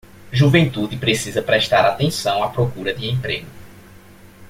[0.31, 3.45] Juventude precisa prestar atenção à procura de emprego